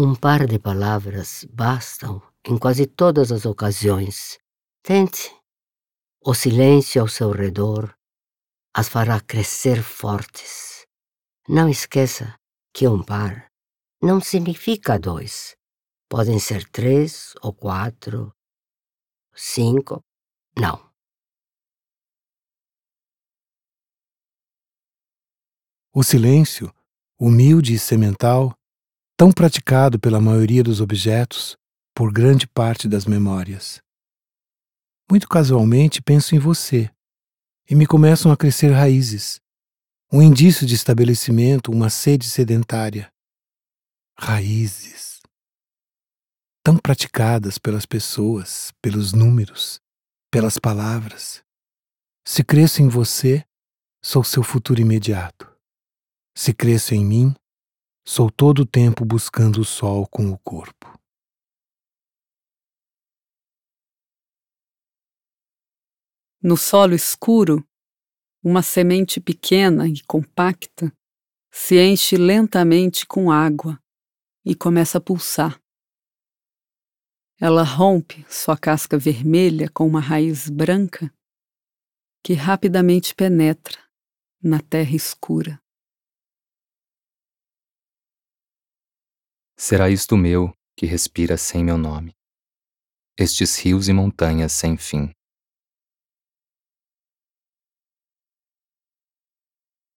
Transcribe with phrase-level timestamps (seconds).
[0.00, 4.38] Um par de palavras bastam em quase todas as ocasiões.
[4.80, 5.28] Tente.
[6.24, 7.92] O silêncio ao seu redor
[8.72, 10.86] as fará crescer fortes.
[11.48, 12.38] Não esqueça
[12.72, 13.50] que um par
[14.00, 15.56] não significa dois.
[16.08, 18.32] Podem ser três ou quatro,
[19.34, 20.00] cinco.
[20.56, 20.88] Não.
[25.92, 26.72] O silêncio,
[27.18, 28.57] humilde e semental,
[29.18, 31.56] tão praticado pela maioria dos objetos,
[31.92, 33.82] por grande parte das memórias.
[35.10, 36.88] Muito casualmente penso em você
[37.68, 39.40] e me começam a crescer raízes,
[40.12, 43.12] um indício de estabelecimento, uma sede sedentária.
[44.16, 45.18] Raízes.
[46.62, 49.80] Tão praticadas pelas pessoas, pelos números,
[50.30, 51.42] pelas palavras.
[52.24, 53.44] Se cresço em você,
[54.00, 55.52] sou seu futuro imediato.
[56.36, 57.34] Se cresço em mim,
[58.10, 60.98] sou todo o tempo buscando o sol com o corpo.
[66.42, 67.62] No solo escuro,
[68.42, 70.90] uma semente pequena e compacta
[71.52, 73.78] se enche lentamente com água
[74.42, 75.60] e começa a pulsar.
[77.38, 81.12] Ela rompe sua casca vermelha com uma raiz branca
[82.24, 83.78] que rapidamente penetra
[84.42, 85.60] na terra escura.
[89.60, 92.14] Será isto meu que respira sem meu nome,
[93.18, 95.10] estes rios e montanhas sem fim.